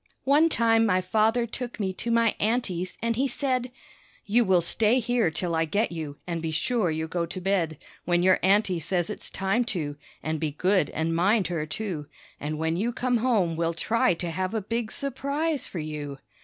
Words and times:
One 0.23 0.49
time 0.49 0.83
my 0.87 0.99
father 0.99 1.45
took 1.45 1.79
me 1.79 1.93
to 1.93 2.09
my 2.09 2.35
aunty's, 2.39 2.97
an' 3.03 3.13
he 3.13 3.27
said: 3.27 3.69
"You 4.25 4.43
will 4.43 4.59
stay 4.61 4.97
here 4.97 5.29
till 5.29 5.53
I 5.53 5.65
get 5.65 5.91
you, 5.91 6.17
an' 6.25 6.39
be 6.39 6.49
sure 6.49 6.89
you 6.89 7.07
go 7.07 7.27
to 7.27 7.39
bed 7.39 7.77
When 8.03 8.23
your 8.23 8.39
aunty 8.41 8.79
says 8.79 9.11
it's 9.11 9.29
time 9.29 9.63
to, 9.65 9.97
an' 10.23 10.39
be 10.39 10.53
good 10.53 10.89
an' 10.89 11.13
mind 11.13 11.49
her, 11.49 11.67
too, 11.67 12.07
An' 12.39 12.57
when 12.57 12.77
you 12.77 12.91
come 12.91 13.17
home 13.17 13.55
we'll 13.55 13.75
try 13.75 14.15
to 14.15 14.31
have 14.31 14.55
a 14.55 14.59
big 14.61 14.91
surprise 14.91 15.67
for 15.67 15.77
you." 15.77 16.17